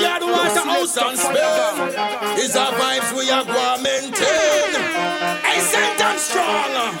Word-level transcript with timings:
guard 0.00 0.22
water 0.22 0.60
house 0.60 0.96
and 0.96 1.18
spend. 1.18 2.38
Is 2.38 2.54
a 2.54 2.66
vibes 2.78 3.12
we 3.16 3.30
are 3.30 3.44
going 3.44 3.82
maintain. 3.82 4.72
Hey, 5.42 5.60
sentence 5.60 6.22
strong. 6.22 6.94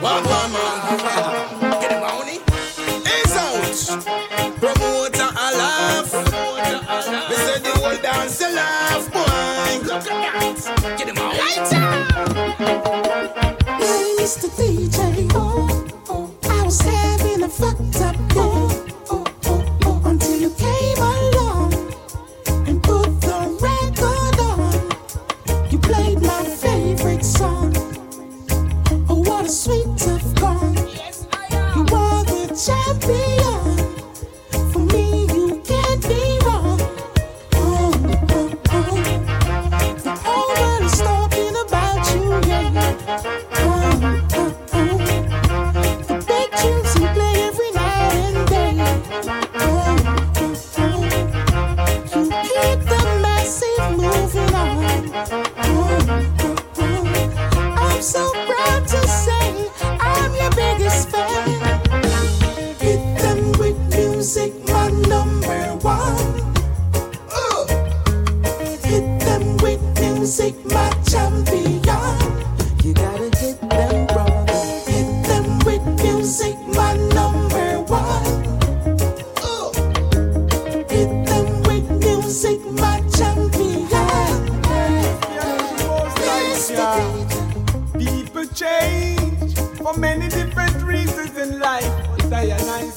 What 0.00 0.26
one 0.26 0.52
man? 0.52 1.80
Get 1.80 1.92
him 1.92 2.00
money. 2.00 2.38
Is 3.16 3.34
out. 3.36 3.78
Promoter 4.60 5.30
a 5.30 5.48
laugh. 5.60 6.10
We 7.28 7.34
said 7.36 7.62
the 7.64 7.70
whole 7.80 7.96
dance 8.02 8.40
a 8.40 8.50
laugh, 8.52 9.04
boy. 9.12 9.86
Look 9.86 10.06
at 10.06 10.34
that. 10.34 10.96
Get 10.98 11.08
him 11.08 11.18
out. 11.18 11.27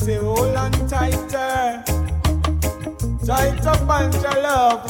Say, 0.02 0.16
hold 0.16 0.56
on 0.56 0.72
tighter. 0.88 1.84
Tight 3.24 3.66
up 3.68 3.88
on 3.88 4.12
your 4.14 4.42
love. 4.42 4.90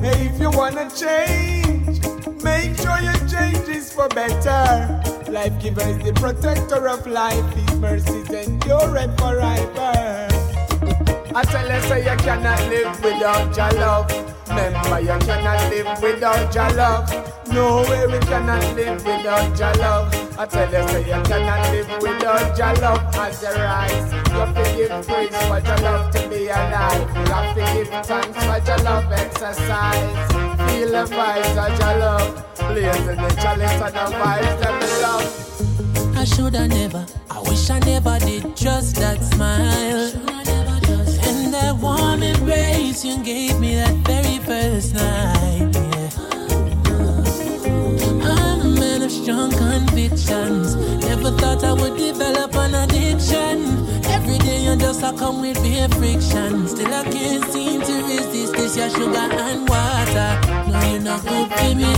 Hey, 0.00 0.26
if 0.26 0.40
you 0.40 0.50
wanna 0.50 0.90
change, 0.90 2.02
make 2.42 2.76
sure 2.76 2.98
your 3.00 3.20
change 3.28 3.68
is 3.68 3.92
for 3.92 4.08
better. 4.08 5.00
Life 5.30 5.56
giver 5.62 5.82
is 5.82 5.98
the 5.98 6.12
protector 6.14 6.88
of 6.88 7.06
life. 7.06 7.48
His 7.54 7.78
mercies 7.78 8.28
endure 8.30 8.98
forever. 9.18 10.28
I 11.34 11.44
tell 11.44 11.72
you, 11.72 11.80
say 11.82 12.00
you 12.10 12.16
cannot 12.16 12.60
live 12.68 13.04
without 13.04 13.56
your 13.56 13.72
love. 13.80 14.10
Remember, 14.48 15.00
you 15.00 15.18
cannot 15.26 15.60
live 15.70 16.02
without 16.02 16.52
your 16.52 16.70
love. 16.72 17.06
No 17.52 17.82
way 17.88 18.04
we 18.08 18.18
cannot 18.18 18.64
live 18.74 19.04
without 19.06 19.56
your 19.56 19.74
love. 19.74 20.27
I 20.40 20.46
tell 20.46 20.70
you, 20.70 20.88
say 20.88 21.00
you 21.00 21.20
cannot 21.24 21.68
live 21.72 21.90
without 22.00 22.56
your 22.56 22.74
love. 22.76 23.14
As 23.16 23.42
you 23.42 23.48
rise, 23.48 24.12
you 24.12 24.38
have 24.38 24.54
to 24.54 24.62
give 24.76 25.06
praise 25.08 25.36
for 25.48 25.58
your 25.58 25.78
love 25.78 26.12
to 26.14 26.28
be 26.28 26.46
alive. 26.46 27.08
You 27.16 27.32
have 27.34 27.56
to 27.56 27.62
give 27.74 27.88
thanks 28.06 28.44
for 28.46 28.58
your 28.68 28.78
love 28.84 29.10
exercise. 29.10 30.32
Feel 30.70 30.90
the 30.92 31.04
vibes 31.10 31.56
of 31.58 31.78
your 31.80 31.94
love. 31.98 32.56
Blazing 32.56 33.16
the 33.16 33.28
chalice 33.42 33.80
of 33.82 33.92
the 33.92 34.06
vibes 34.14 34.60
that 34.60 34.74
we 34.80 35.02
love. 35.02 36.16
I 36.16 36.24
shoulda 36.24 36.68
never, 36.68 37.04
I 37.30 37.40
wish 37.40 37.68
I 37.70 37.80
never 37.80 38.20
did 38.20 38.56
just 38.56 38.94
that 38.94 39.20
smile. 39.20 40.12
And 41.26 41.52
that 41.52 41.76
warm 41.82 42.22
embrace 42.22 43.04
you 43.04 43.18
gave 43.24 43.58
me 43.58 43.74
that 43.74 43.94
very 44.06 44.38
first 44.38 44.94
night. 44.94 45.37
Convictions. 50.28 50.76
Never 51.04 51.30
thought 51.32 51.64
I 51.64 51.72
would 51.72 51.96
develop 51.96 52.54
an 52.54 52.74
addiction. 52.74 53.86
Every 54.06 54.38
day 54.38 54.64
you 54.64 54.76
just 54.76 55.02
a 55.02 55.12
come 55.12 55.40
with 55.40 55.60
me 55.62 55.86
friction. 55.88 56.68
Still 56.68 56.94
I 56.94 57.04
can't 57.04 57.44
seem 57.52 57.80
to 57.82 57.94
resist 58.04 58.52
this 58.54 58.76
your 58.76 58.90
sugar 58.90 59.28
and 59.48 59.68
water. 59.68 60.30
No, 60.70 60.80
you're 60.90 61.00
not 61.00 61.22
good 61.24 61.48
for 61.52 61.74
me. 61.74 61.92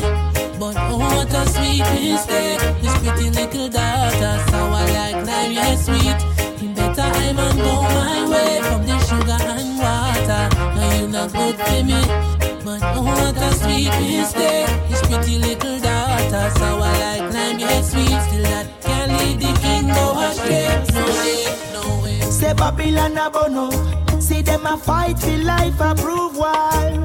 But 0.58 0.76
oh, 0.76 0.98
what 0.98 1.32
a 1.32 1.46
sweet 1.48 1.86
mistake. 1.94 2.60
This 2.82 2.96
pretty 2.98 3.30
little 3.30 3.68
daughter, 3.68 4.34
sour 4.50 4.84
like 4.94 5.26
lime, 5.26 5.52
yeah, 5.52 5.74
sweet. 5.76 6.18
You 6.60 6.74
better 6.74 7.02
I'm 7.02 7.38
and 7.38 7.58
go 7.58 7.82
my 7.82 8.28
way 8.30 8.60
from 8.68 8.86
the 8.86 8.96
sugar 9.08 9.40
and 9.56 9.78
water. 9.78 10.42
No, 10.76 10.98
you're 10.98 11.08
not 11.08 11.32
good 11.32 11.56
for 11.56 11.84
me. 11.84 12.00
But 12.64 12.80
oh, 12.94 13.02
what 13.02 13.36
a 13.36 13.54
sweet 13.54 13.92
mistake. 14.00 14.68
This 14.88 15.00
pretty 15.08 15.38
little 15.38 15.69
Babylon 22.70 23.18
a 23.18 23.28
bono. 23.28 23.68
See 24.20 24.42
them 24.42 24.64
a 24.64 24.76
fight 24.76 25.18
for 25.18 25.36
life, 25.38 25.80
a 25.80 25.92
prove 25.92 26.36
why. 26.36 26.96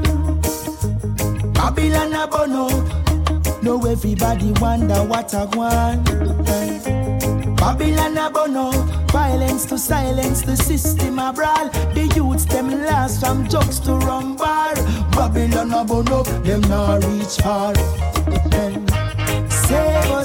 Babylon 1.54 2.14
a 2.14 2.28
bono. 2.28 2.68
Know 3.64 3.84
everybody 3.84 4.52
wonder 4.62 5.04
what 5.04 5.34
I 5.34 5.46
want. 5.46 6.06
Babylon 7.58 8.16
a 8.16 8.30
bono. 8.30 8.70
Violence 9.08 9.66
to 9.66 9.80
silence 9.80 10.44
the 10.44 10.56
system 10.56 11.18
a 11.18 11.34
brawl. 11.34 11.70
The 11.96 12.14
youths 12.16 12.46
them 12.46 12.70
last 12.84 13.22
from 13.22 13.48
jokes 13.48 13.80
to 13.80 13.96
rum 13.96 14.36
bar. 14.36 14.76
Babylon 15.14 15.74
a 15.74 15.84
bono. 15.84 16.22
Them 16.44 16.62
not 16.62 17.04
reach 17.06 17.38
far. 17.42 17.74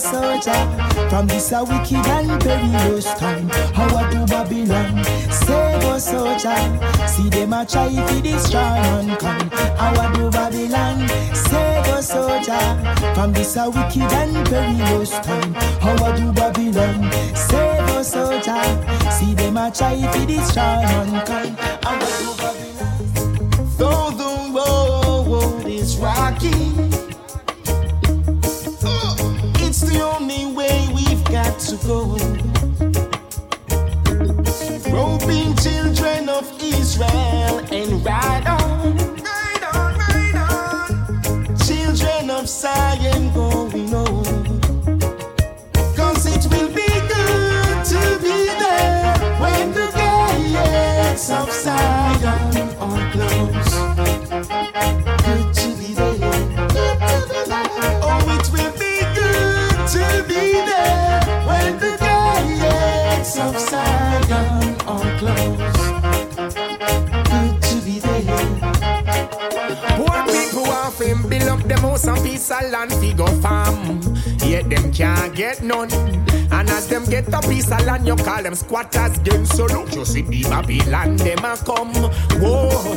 Us, 0.01 0.11
soldier, 0.11 1.11
from 1.11 1.27
this 1.27 1.53
a 1.53 1.63
wicked 1.63 2.07
and 2.07 2.41
perilous 2.41 3.05
time. 3.15 3.49
How 3.75 3.95
I 3.95 4.11
do 4.11 4.25
Babylon? 4.25 5.05
Save 5.31 5.85
us, 5.85 6.11
soldier. 6.11 6.57
See 7.07 7.29
them 7.29 7.53
a 7.53 7.67
try 7.67 7.91
to 7.91 8.23
destroy 8.23 8.61
mankind. 8.61 9.53
How 9.53 9.95
I 10.01 10.13
do 10.15 10.31
Babylon? 10.31 11.07
Save 11.35 11.93
us, 11.93 12.09
soldier, 12.09 13.15
from 13.15 13.33
this 13.35 13.57
a 13.57 13.69
wicked 13.69 14.11
and 14.13 14.49
perilous 14.49 15.11
time. 15.21 15.53
How 15.83 16.03
I 16.03 16.17
do 16.17 16.33
Babylon? 16.33 17.13
Save 17.35 17.91
us, 17.91 18.13
soldier. 18.13 18.63
See 19.11 19.35
them 19.35 19.59
a 19.59 19.71
try 19.71 20.01
to 20.01 20.27
destroy 20.27 20.81
mankind. 20.93 21.59
How 21.83 21.97
I 21.97 22.11
do 22.21 22.33
Babylon? 22.41 23.67
Though 23.77 24.11
the 24.17 24.33
road 24.55 25.67
is 25.67 25.99
rocky, 25.99 26.90
the 29.91 30.01
only 30.03 30.47
way 30.47 30.89
we've 30.95 31.25
got 31.25 31.59
to 31.59 31.77
go. 31.87 32.17
Roping 34.91 35.55
children 35.57 36.29
of 36.29 36.60
piece 72.23 72.51
of 72.51 72.71
land 72.71 72.93
fi 72.95 73.13
go 73.13 73.27
farm. 73.41 74.01
Yet 74.45 74.69
them 74.71 74.93
can't 74.93 75.35
get 75.35 75.63
none. 75.63 75.93
And 76.53 76.69
as 76.71 76.89
them 76.89 77.05
get 77.05 77.29
a 77.33 77.41
piece 77.41 77.71
of 77.71 77.85
land, 77.85 78.07
you 78.07 78.17
call 78.17 78.43
them 78.43 78.55
squatters 78.55 79.19
again. 79.19 79.47
So 79.47 79.67
look, 79.67 79.95
you 79.95 80.05
see 80.05 80.23
the 80.23 80.43
Babylon, 80.45 81.17
them 81.17 81.45
a 81.45 81.57
come. 81.57 81.95
Whoa. 82.41 82.95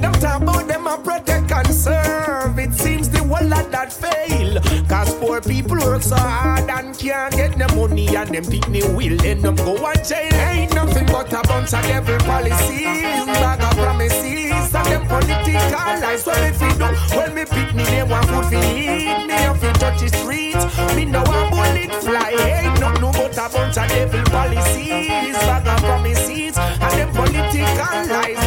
Them 0.00 0.12
talk 0.14 0.42
about 0.42 0.66
them 0.68 0.86
a 0.86 0.98
protect 0.98 1.52
and 1.52 1.68
serve. 1.68 2.58
It 2.58 2.72
seems 2.74 3.08
the 3.08 3.21
whole 3.42 3.52
of 3.52 3.70
that 3.70 3.92
fail. 3.92 4.60
Cause 4.88 5.14
poor 5.14 5.40
people 5.40 5.78
work 5.78 6.02
so 6.02 6.16
hard 6.16 6.68
and 6.70 6.98
can't 6.98 7.34
get 7.34 7.58
the 7.58 7.68
money. 7.74 8.14
And 8.16 8.30
them 8.30 8.46
me 8.70 8.82
will 8.94 9.20
end 9.24 9.44
up 9.44 9.56
go 9.56 9.76
and 9.86 10.04
jail. 10.04 10.34
Ain't 10.34 10.74
nothing 10.74 11.06
but 11.06 11.32
a 11.32 11.42
bunch 11.46 11.74
of 11.74 11.82
devil 11.82 12.18
policies. 12.18 13.26
Bag 13.40 13.62
of 13.62 13.76
promises. 13.76 14.74
And 14.74 14.86
them 14.86 15.06
political 15.06 15.92
lies. 16.02 16.26
Well, 16.26 16.44
if 16.44 16.60
you 16.60 16.72
do, 16.72 16.88
well, 17.16 17.32
me 17.34 17.44
pick 17.44 17.74
me, 17.74 17.84
they 17.84 18.02
want 18.02 18.26
food 18.26 18.46
for 18.46 18.64
eat. 18.64 19.26
Me 19.26 19.36
if 19.50 19.62
you 19.62 19.72
touch 19.74 20.00
the 20.00 20.08
street. 20.08 20.96
Me 20.96 21.04
know 21.04 21.22
a 21.22 21.50
bullet 21.50 21.92
fly. 22.02 22.30
Ain't 22.38 22.80
no 22.80 22.92
no 23.00 23.12
but 23.12 23.36
a 23.38 23.48
bunch 23.52 23.78
of 23.78 23.88
devil 23.88 24.24
policies. 24.24 25.36
Bag 25.46 25.66
of 25.66 25.80
promises. 25.80 26.56
And 26.58 26.92
them 26.98 27.10
political 27.12 28.06
lies. 28.08 28.41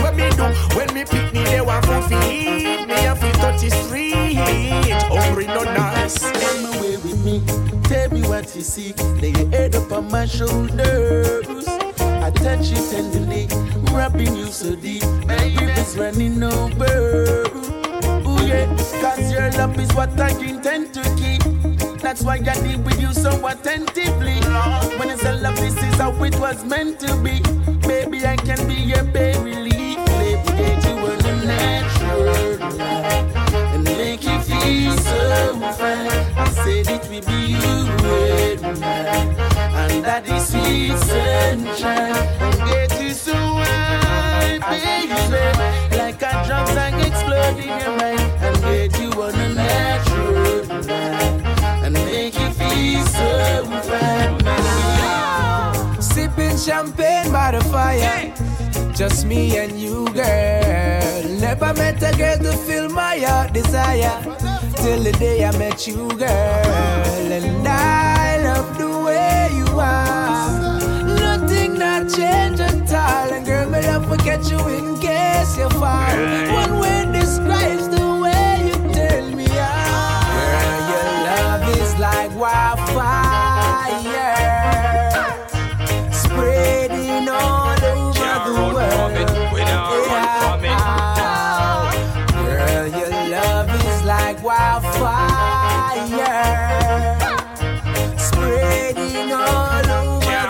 Come 6.19 6.65
away 6.75 6.97
with 6.97 7.23
me. 7.25 7.41
Tell 7.83 8.09
me 8.11 8.21
what 8.27 8.55
you 8.55 8.61
see. 8.61 8.93
Lay 9.21 9.31
your 9.31 9.49
head 9.49 9.75
up 9.75 9.91
on 9.91 10.11
my 10.11 10.25
shoulders. 10.25 11.67
I 11.99 12.31
touch 12.31 12.67
you 12.69 12.77
tenderly, 12.89 13.47
rubbing 13.93 14.35
you 14.35 14.47
so 14.47 14.75
deep. 14.75 15.03
My 15.27 15.35
river's 15.59 15.97
running 15.97 16.41
over. 16.41 17.43
Ooh 18.27 18.45
yeah, 18.45 18.65
cause 19.01 19.31
your 19.31 19.51
love 19.51 19.79
is 19.79 19.93
what 19.93 20.19
I 20.19 20.29
intend 20.41 20.93
to 20.95 21.03
keep. 21.17 21.41
That's 22.01 22.21
why 22.21 22.35
I 22.35 22.53
deal 22.61 22.79
with 22.81 23.01
you 23.01 23.13
so 23.13 23.31
attentively. 23.47 24.39
When 24.97 25.09
it's 25.09 25.23
a 25.25 25.33
love, 25.33 25.55
this 25.57 25.77
is 25.77 25.95
how 25.95 26.11
it 26.23 26.39
was 26.39 26.63
meant 26.63 26.99
to 27.01 27.15
be. 27.17 27.41
Baby, 27.87 28.25
I 28.25 28.35
can 28.37 28.67
be 28.67 28.75
that 40.21 40.27
is 40.29 40.47
sweet 40.47 40.97
sunshine. 40.97 42.15
You 43.01 43.11
so 43.11 43.35
high, 43.35 44.59
baby, 44.69 45.11
like 45.97 46.21
a 46.21 46.31
drums 46.45 46.73
that 46.75 46.93
explode 47.05 47.57
in 47.59 47.67
your 47.67 47.95
mind, 47.97 48.21
and 48.45 48.55
get 48.61 48.97
you 48.99 49.09
on 49.21 49.35
a 49.35 49.49
natural 49.53 50.63
line, 50.87 51.41
and 51.83 51.93
make 51.93 52.35
you 52.39 52.49
feel 52.51 53.03
so 53.17 53.29
fine. 53.89 54.41
Sipping 56.01 56.57
champagne 56.57 57.31
by 57.31 57.51
the 57.51 57.61
fire. 57.65 58.33
Just 58.93 59.25
me 59.25 59.57
and 59.57 59.77
you, 59.77 60.05
girl. 60.13 61.23
Never 61.41 61.73
met 61.73 62.01
a 62.01 62.15
girl 62.17 62.37
to 62.37 62.53
fill 62.65 62.87
my 62.89 63.17
heart 63.17 63.51
desire. 63.51 64.21
Till 64.77 65.03
the 65.03 65.11
day 65.19 65.43
I 65.43 65.51
met 65.57 65.85
you, 65.85 66.07
girl. 66.07 66.29
And 67.35 67.67
I 67.67 68.37
love 68.43 68.77
way 68.77 68.94
you 69.75 69.81
are. 69.81 70.79
Nothing 71.05 71.77
not 71.77 72.09
change 72.09 72.59
at 72.59 72.93
all. 72.93 73.33
And 73.33 73.45
girl, 73.45 73.69
me 73.69 73.81
love 73.81 74.09
to 74.09 74.17
catch 74.17 74.49
you 74.49 74.59
in 74.69 74.97
case 74.99 75.57
you 75.57 75.69
fall. 75.71 76.15
One 76.53 76.79
word 76.79 77.11
describes 77.13 77.87
the 77.89 78.05
way 78.23 78.61
you 78.67 78.73
tell 78.93 79.27
me 79.35 79.47
out. 79.49 80.23
Girl, 80.39 80.79
your 80.91 81.07
love 81.27 81.63
is 81.77 81.91
like 81.99 82.31
wildfire. 82.39 83.33
Spreading 86.11 87.27
all 87.29 87.83
over 87.93 88.35
the 88.47 88.53
world. 88.75 89.11
Yeah. 89.57 89.93
Girl, 92.31 92.87
your 92.87 93.11
love 93.29 93.69
is 93.85 94.03
like 94.03 94.37
wildfire. 94.43 95.75
Spreading 99.25 99.33
all 99.33 99.49
over 99.49 99.81
the 99.87 99.97
world. 100.05 100.23
Yeah. 100.23 100.45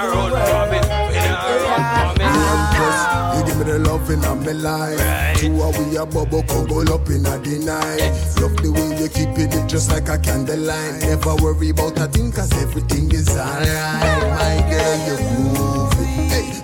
You 3.37 3.43
give 3.45 3.57
me 3.57 3.63
the 3.71 3.79
loving 3.79 4.23
of 4.25 4.45
my 4.45 4.51
life. 4.51 5.37
Two 5.37 5.61
are 5.61 5.71
we 5.71 5.95
a 5.97 6.05
bubble 6.05 6.43
couple 6.43 6.93
up 6.93 7.09
in 7.09 7.25
a 7.25 7.37
the 7.39 7.59
night. 7.65 8.11
Love 8.41 8.55
the 8.57 8.71
way 8.71 8.99
you 9.01 9.09
keep 9.09 9.37
it 9.37 9.67
just 9.69 9.91
like 9.91 10.09
a 10.09 10.17
candlelight. 10.17 11.01
Never 11.01 11.35
worry 11.35 11.69
about 11.69 11.97
a 11.99 12.07
thing 12.07 12.31
cause 12.31 12.51
everything 12.61 13.11
is 13.11 13.29
alright. 13.29 13.65
My 13.65 14.61
girl, 14.69 14.97
you 15.07 15.17
groovy. 15.17 15.94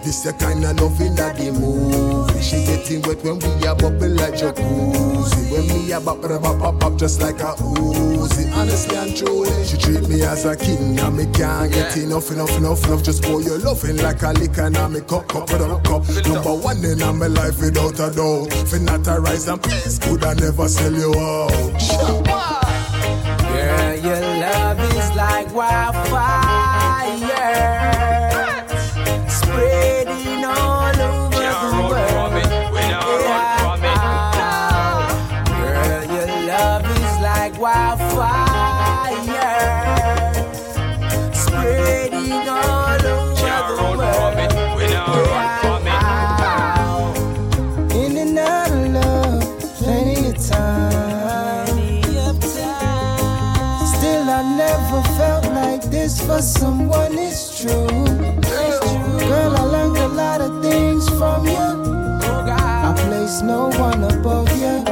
This 0.04 0.24
the 0.24 0.34
kind 0.34 0.66
of 0.66 0.82
loving 0.82 1.14
that 1.16 1.38
they 1.38 1.52
movie. 1.52 2.42
She 2.42 2.66
getting 2.66 3.02
wet 3.04 3.24
when 3.24 3.38
we 3.38 3.68
a 3.68 3.76
bubble 3.76 4.10
like 4.10 4.34
jacuzzi. 4.34 5.52
When 5.52 5.68
me 5.68 5.92
a 5.92 6.02
bop 6.02 6.22
bop 6.22 6.42
bop 6.42 6.60
bop 6.60 6.80
bop 6.80 6.98
just 6.98 7.22
like 7.22 7.40
a 7.40 7.54
Uzi. 7.62 8.52
Honestly 8.52 8.98
and 8.98 9.16
truly, 9.16 9.64
she 9.64 9.78
treat 9.78 10.10
me 10.10 10.24
as 10.24 10.46
a 10.46 10.56
king 10.56 11.00
and 11.00 11.16
me 11.18 11.26
can't 11.32 11.72
get 11.72 11.96
enough, 11.98 12.32
enough, 12.32 12.58
enough, 12.58 12.84
enough. 12.86 13.04
Just 13.04 13.22
pour 13.22 13.44
your 13.44 13.60
loving 13.60 13.98
like 13.98 14.24
a 14.24 14.32
liquor 14.34 14.72
and 14.74 14.94
me 14.94 15.02
cup, 15.02 15.28
cup, 15.28 15.48
cup, 15.48 15.84
cup. 15.84 16.04
Number 16.26 16.56
one 16.56 16.84
in 16.84 16.98
my 16.98 17.28
life 17.28 17.62
without 17.62 18.00
a 18.00 18.10
doubt. 18.10 18.54
For 18.68 18.80
not 18.80 19.08
a 19.08 19.20
rise 19.22 19.48
and 19.48 19.62
please 19.62 20.00
could 20.00 20.24
I 20.24 20.34
never 20.34 20.68
sell 20.68 20.94
you 20.94 21.14
out. 21.14 22.31
Someone 56.42 57.20
is 57.20 57.60
true. 57.60 57.88
Girl, 57.88 58.80
Girl 59.20 59.56
I 59.56 59.64
learned 59.64 59.98
a 59.98 60.08
lot 60.08 60.42
of 60.42 60.64
things 60.64 61.08
from 61.10 61.46
you. 61.46 61.54
I 61.54 62.94
place 62.98 63.44
no 63.44 63.70
one 63.70 64.04
above 64.04 64.50
you. 64.58 64.66
And 64.66 64.90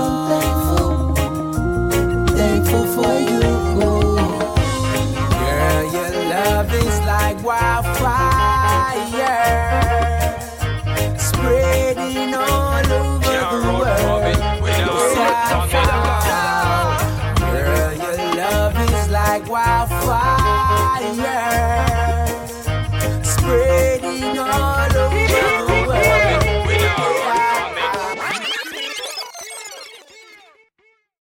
I'm 0.00 0.28
thankful, 0.30 1.14
thankful 2.34 2.86
for 2.96 3.18
you. 3.20 3.40
Girl, 5.42 5.84
your 5.92 6.10
love 6.30 6.72
is 6.72 7.00
like 7.00 7.42
wildfire, 7.44 8.78
spreading 11.18 12.32
all 12.32 12.92
over 12.92 13.38
the 13.52 13.60
world. 13.78 14.67